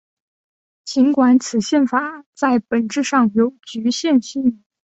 [0.83, 4.63] 尽管此宪法在本质上具有局限性。